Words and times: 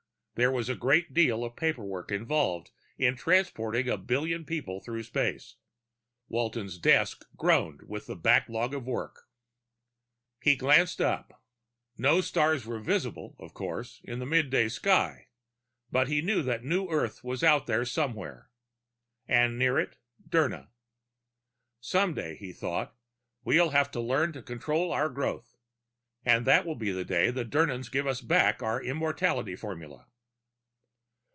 There 0.35 0.51
was 0.51 0.69
a 0.69 0.75
great 0.75 1.13
deal 1.13 1.43
of 1.45 1.55
paperwork 1.55 2.11
involved 2.11 2.71
in 2.97 3.15
transporting 3.15 3.87
a 3.87 3.95
billion 3.95 4.43
people 4.43 4.79
through 4.81 5.03
space. 5.03 5.57
Walton's 6.29 6.79
desk 6.79 7.23
groaned 7.35 7.81
with 7.85 8.09
a 8.09 8.15
backlog 8.15 8.73
of 8.73 8.87
work. 8.87 9.27
He 10.41 10.55
glanced 10.55 10.99
up. 10.99 11.43
No 11.95 12.21
stars 12.21 12.65
were 12.65 12.79
visible, 12.79 13.35
of 13.39 13.53
course, 13.53 14.01
in 14.03 14.17
the 14.17 14.25
midday 14.25 14.67
sky, 14.69 15.27
but 15.91 16.07
he 16.07 16.23
knew 16.23 16.41
that 16.41 16.63
New 16.63 16.87
Earth 16.89 17.23
was 17.23 17.43
out 17.43 17.67
there 17.67 17.85
somewhere. 17.85 18.49
And 19.27 19.59
near 19.59 19.77
it, 19.77 19.97
Dirna. 20.27 20.69
Some 21.79 22.15
day, 22.15 22.35
he 22.35 22.51
thought, 22.51 22.95
_we'll 23.45 23.73
have 23.73 23.93
learned 23.93 24.33
to 24.35 24.41
control 24.41 24.91
our 24.91 25.09
growth. 25.09 25.57
And 26.25 26.47
that 26.47 26.65
will 26.65 26.75
be 26.77 26.89
the 26.91 27.05
day 27.05 27.29
the 27.29 27.45
Dirnans 27.45 27.91
give 27.91 28.07
us 28.07 28.21
back 28.21 28.63
our 28.63 28.81
immortality 28.83 29.55
formula. 29.55 30.07